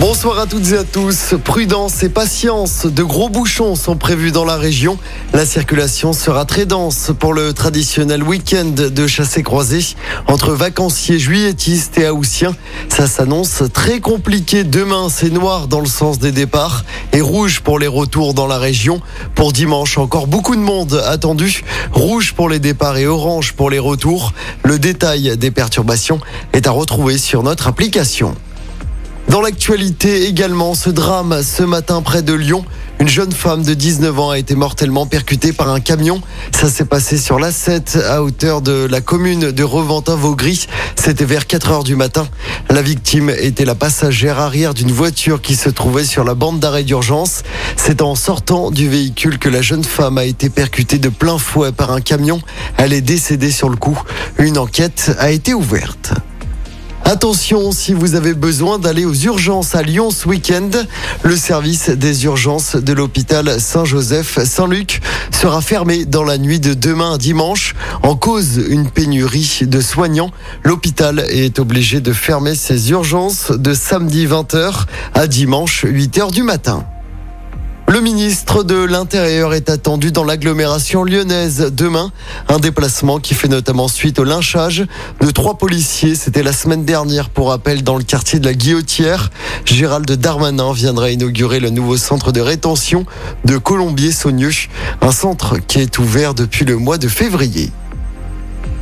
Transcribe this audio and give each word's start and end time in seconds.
Bonsoir 0.00 0.40
à 0.40 0.46
toutes 0.46 0.72
et 0.72 0.76
à 0.76 0.84
tous. 0.84 1.34
Prudence 1.44 2.02
et 2.02 2.08
patience. 2.08 2.84
De 2.84 3.04
gros 3.04 3.28
bouchons 3.28 3.76
sont 3.76 3.96
prévus 3.96 4.32
dans 4.32 4.44
la 4.44 4.56
région. 4.56 4.98
La 5.32 5.46
circulation 5.46 6.12
sera 6.12 6.44
très 6.44 6.66
dense 6.66 7.12
pour 7.16 7.32
le 7.32 7.52
traditionnel 7.52 8.22
week-end 8.22 8.72
de 8.74 9.06
chassé-croisé 9.06 9.94
entre 10.26 10.50
vacanciers 10.50 11.20
juilletistes 11.20 11.96
et 11.98 12.08
haussiens. 12.10 12.56
Ça 12.88 13.06
s'annonce 13.06 13.62
très 13.72 14.00
compliqué. 14.00 14.64
Demain, 14.64 15.08
c'est 15.08 15.30
noir 15.30 15.68
dans 15.68 15.80
le 15.80 15.86
sens 15.86 16.18
des 16.18 16.32
départs 16.32 16.84
et 17.12 17.20
rouge 17.20 17.60
pour 17.60 17.78
les 17.78 17.86
retours 17.86 18.34
dans 18.34 18.48
la 18.48 18.58
région. 18.58 19.00
Pour 19.36 19.52
dimanche, 19.52 19.96
encore 19.96 20.26
beaucoup 20.26 20.56
de 20.56 20.60
monde 20.60 21.00
attendu. 21.06 21.62
Rouge 21.92 22.32
pour 22.32 22.48
les 22.48 22.58
départs 22.58 22.96
et 22.96 23.06
orange 23.06 23.52
pour 23.52 23.70
les 23.70 23.78
retours. 23.78 24.32
Le 24.64 24.80
détail 24.80 25.36
des 25.38 25.52
perturbations 25.52 26.18
est 26.52 26.66
à 26.66 26.72
retrouver 26.72 27.16
sur 27.16 27.44
notre 27.44 27.68
application. 27.68 28.34
Dans 29.28 29.40
l'actualité 29.40 30.26
également, 30.26 30.74
ce 30.74 30.90
drame 30.90 31.42
ce 31.42 31.62
matin 31.62 32.02
près 32.02 32.22
de 32.22 32.34
Lyon. 32.34 32.64
Une 33.00 33.08
jeune 33.08 33.32
femme 33.32 33.62
de 33.62 33.74
19 33.74 34.18
ans 34.20 34.30
a 34.30 34.38
été 34.38 34.54
mortellement 34.54 35.06
percutée 35.06 35.52
par 35.52 35.70
un 35.70 35.80
camion. 35.80 36.20
Ça 36.52 36.68
s'est 36.68 36.84
passé 36.84 37.18
sur 37.18 37.40
l'A7 37.40 38.02
à 38.04 38.22
hauteur 38.22 38.62
de 38.62 38.86
la 38.88 39.00
commune 39.00 39.50
de 39.50 39.64
Reventin-Vaugry. 39.64 40.66
C'était 40.94 41.24
vers 41.24 41.46
4 41.46 41.70
heures 41.70 41.84
du 41.84 41.96
matin. 41.96 42.28
La 42.70 42.82
victime 42.82 43.30
était 43.30 43.64
la 43.64 43.74
passagère 43.74 44.38
arrière 44.38 44.74
d'une 44.74 44.92
voiture 44.92 45.42
qui 45.42 45.56
se 45.56 45.68
trouvait 45.68 46.04
sur 46.04 46.22
la 46.22 46.34
bande 46.34 46.60
d'arrêt 46.60 46.84
d'urgence. 46.84 47.42
C'est 47.76 48.02
en 48.02 48.14
sortant 48.14 48.70
du 48.70 48.88
véhicule 48.88 49.38
que 49.38 49.48
la 49.48 49.62
jeune 49.62 49.84
femme 49.84 50.18
a 50.18 50.24
été 50.24 50.48
percutée 50.48 50.98
de 50.98 51.08
plein 51.08 51.38
fouet 51.38 51.72
par 51.72 51.90
un 51.92 52.00
camion. 52.00 52.40
Elle 52.76 52.92
est 52.92 53.00
décédée 53.00 53.50
sur 53.50 53.68
le 53.68 53.76
coup. 53.76 54.00
Une 54.38 54.58
enquête 54.58 55.12
a 55.18 55.30
été 55.30 55.54
ouverte. 55.54 56.12
Attention, 57.06 57.70
si 57.70 57.92
vous 57.92 58.14
avez 58.14 58.32
besoin 58.32 58.78
d'aller 58.78 59.04
aux 59.04 59.14
urgences 59.14 59.74
à 59.74 59.82
Lyon 59.82 60.10
ce 60.10 60.26
week-end, 60.26 60.70
le 61.22 61.36
service 61.36 61.90
des 61.90 62.24
urgences 62.24 62.76
de 62.76 62.92
l'hôpital 62.94 63.60
Saint-Joseph-Saint-Luc 63.60 65.02
sera 65.30 65.60
fermé 65.60 66.06
dans 66.06 66.24
la 66.24 66.38
nuit 66.38 66.60
de 66.60 66.72
demain 66.72 67.14
à 67.14 67.18
dimanche 67.18 67.74
en 68.02 68.16
cause 68.16 68.56
une 68.68 68.88
pénurie 68.88 69.60
de 69.62 69.80
soignants. 69.82 70.30
L'hôpital 70.62 71.20
est 71.28 71.58
obligé 71.58 72.00
de 72.00 72.14
fermer 72.14 72.54
ses 72.54 72.90
urgences 72.90 73.50
de 73.50 73.74
samedi 73.74 74.26
20h 74.26 74.86
à 75.12 75.26
dimanche 75.26 75.84
8h 75.84 76.32
du 76.32 76.42
matin. 76.42 76.86
Le 77.94 78.00
ministre 78.00 78.64
de 78.64 78.74
l'Intérieur 78.74 79.54
est 79.54 79.70
attendu 79.70 80.10
dans 80.10 80.24
l'agglomération 80.24 81.04
lyonnaise 81.04 81.70
demain. 81.72 82.10
Un 82.48 82.58
déplacement 82.58 83.20
qui 83.20 83.34
fait 83.34 83.46
notamment 83.46 83.86
suite 83.86 84.18
au 84.18 84.24
lynchage 84.24 84.84
de 85.20 85.30
trois 85.30 85.58
policiers. 85.58 86.16
C'était 86.16 86.42
la 86.42 86.52
semaine 86.52 86.84
dernière 86.84 87.30
pour 87.30 87.50
rappel 87.50 87.84
dans 87.84 87.96
le 87.96 88.02
quartier 88.02 88.40
de 88.40 88.46
la 88.46 88.54
Guillotière. 88.54 89.30
Gérald 89.64 90.10
Darmanin 90.10 90.72
viendra 90.72 91.12
inaugurer 91.12 91.60
le 91.60 91.70
nouveau 91.70 91.96
centre 91.96 92.32
de 92.32 92.40
rétention 92.40 93.06
de 93.44 93.58
Colombier-Saunieux. 93.58 94.50
Un 95.00 95.12
centre 95.12 95.58
qui 95.58 95.78
est 95.78 95.96
ouvert 96.00 96.34
depuis 96.34 96.64
le 96.64 96.76
mois 96.76 96.98
de 96.98 97.06
février. 97.06 97.70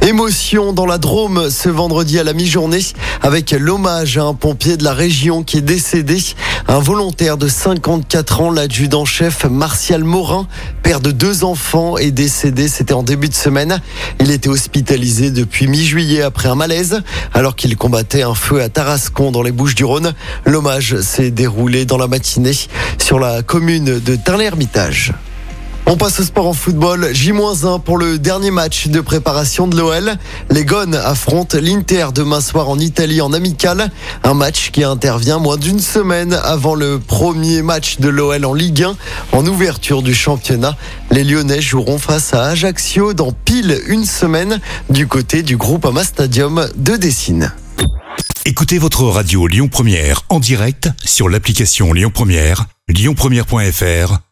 Émotion 0.00 0.72
dans 0.72 0.84
la 0.84 0.98
Drôme 0.98 1.48
ce 1.48 1.68
vendredi 1.68 2.18
à 2.18 2.24
la 2.24 2.32
mi-journée 2.32 2.80
avec 3.20 3.52
l'hommage 3.52 4.18
à 4.18 4.24
un 4.24 4.34
pompier 4.34 4.76
de 4.76 4.82
la 4.82 4.94
région 4.94 5.44
qui 5.44 5.58
est 5.58 5.62
décédé. 5.62 6.18
Un 6.68 6.78
volontaire 6.78 7.36
de 7.36 7.48
54 7.48 8.40
ans, 8.40 8.50
l'adjudant-chef 8.50 9.44
Martial 9.44 10.04
Morin, 10.04 10.46
père 10.82 11.00
de 11.00 11.10
deux 11.10 11.44
enfants, 11.44 11.98
est 11.98 12.10
décédé. 12.10 12.68
C'était 12.68 12.94
en 12.94 13.02
début 13.02 13.28
de 13.28 13.34
semaine. 13.34 13.80
Il 14.20 14.30
était 14.30 14.48
hospitalisé 14.48 15.30
depuis 15.30 15.66
mi-juillet 15.66 16.22
après 16.22 16.48
un 16.48 16.54
malaise 16.54 17.02
alors 17.34 17.56
qu'il 17.56 17.76
combattait 17.76 18.22
un 18.22 18.34
feu 18.34 18.62
à 18.62 18.68
Tarascon 18.68 19.32
dans 19.32 19.42
les 19.42 19.52
Bouches-du-Rhône. 19.52 20.14
L'hommage 20.44 21.00
s'est 21.00 21.30
déroulé 21.30 21.84
dans 21.84 21.98
la 21.98 22.06
matinée 22.06 22.56
sur 22.98 23.18
la 23.18 23.42
commune 23.42 23.98
de 24.00 24.16
Tain-l'Hermitage. 24.16 25.12
On 25.86 25.96
passe 25.96 26.20
au 26.20 26.22
sport 26.22 26.46
en 26.46 26.52
football. 26.52 27.08
J-1 27.12 27.80
pour 27.82 27.98
le 27.98 28.18
dernier 28.18 28.52
match 28.52 28.86
de 28.86 29.00
préparation 29.00 29.66
de 29.66 29.76
l'OL. 29.76 30.16
Les 30.48 30.64
Gones 30.64 30.94
affrontent 30.94 31.58
l'Inter 31.60 32.08
demain 32.14 32.40
soir 32.40 32.68
en 32.68 32.78
Italie 32.78 33.20
en 33.20 33.32
amical. 33.32 33.90
Un 34.22 34.34
match 34.34 34.70
qui 34.70 34.84
intervient 34.84 35.38
moins 35.38 35.56
d'une 35.56 35.80
semaine 35.80 36.34
avant 36.44 36.76
le 36.76 37.00
premier 37.00 37.62
match 37.62 37.98
de 37.98 38.08
l'OL 38.08 38.44
en 38.44 38.54
Ligue 38.54 38.84
1 38.84 38.96
en 39.32 39.46
ouverture 39.46 40.02
du 40.02 40.14
championnat. 40.14 40.76
Les 41.10 41.24
Lyonnais 41.24 41.60
joueront 41.60 41.98
face 41.98 42.32
à 42.32 42.44
Ajaccio 42.44 43.12
dans 43.12 43.32
pile 43.32 43.80
une 43.88 44.06
semaine 44.06 44.60
du 44.88 45.08
côté 45.08 45.42
du 45.42 45.56
groupe 45.56 45.84
Ama 45.84 46.04
Stadium 46.04 46.68
de 46.76 46.96
Dessine. 46.96 47.52
Écoutez 48.44 48.78
votre 48.78 49.04
radio 49.04 49.46
Lyon 49.46 49.68
Première 49.68 50.22
en 50.28 50.38
direct 50.38 50.88
sur 51.04 51.28
l'application 51.28 51.92
Lyon 51.92 52.10
Première, 52.14 52.66
lyonpremière.fr 52.88 54.31